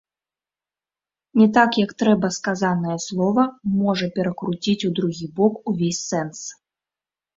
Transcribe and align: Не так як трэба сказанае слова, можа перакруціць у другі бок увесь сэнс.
Не 1.41 1.47
так 1.57 1.71
як 1.83 1.91
трэба 2.03 2.27
сказанае 2.39 2.97
слова, 3.07 3.43
можа 3.83 4.05
перакруціць 4.15 4.77
у 4.89 4.93
другі 5.01 5.25
бок 5.41 5.53
увесь 5.75 6.05
сэнс. 6.09 6.39